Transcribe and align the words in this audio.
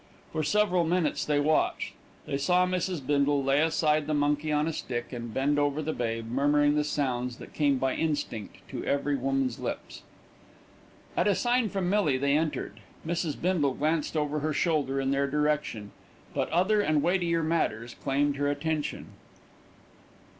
For 0.31 0.41
several 0.41 0.83
minutes 0.83 1.23
they 1.23 1.39
watched. 1.39 1.93
They 2.25 2.39
saw 2.39 2.65
Mrs. 2.65 3.05
Bindle 3.05 3.43
lay 3.43 3.61
aside 3.61 4.07
the 4.07 4.15
monkey 4.15 4.51
on 4.51 4.67
a 4.67 4.73
stick, 4.73 5.13
and 5.13 5.31
bend 5.31 5.59
over 5.59 5.79
the 5.79 5.93
babe, 5.93 6.27
murmuring 6.31 6.73
the 6.73 6.83
sounds 6.83 7.37
that 7.37 7.53
come 7.53 7.75
by 7.77 7.93
instinct 7.93 8.67
to 8.69 8.83
every 8.83 9.15
woman's 9.15 9.59
lips. 9.59 10.01
At 11.15 11.27
a 11.27 11.35
sign 11.35 11.69
from 11.69 11.87
Millie, 11.87 12.17
they 12.17 12.35
entered. 12.35 12.79
Mrs. 13.05 13.39
Bindle 13.39 13.75
glanced 13.75 14.17
over 14.17 14.39
her 14.39 14.53
shoulder 14.53 14.99
in 14.99 15.11
their 15.11 15.29
direction; 15.29 15.91
but 16.33 16.49
other 16.49 16.81
and 16.81 17.03
weightier 17.03 17.43
matters 17.43 17.93
claimed 18.01 18.37
her 18.37 18.49
attention. 18.49 19.05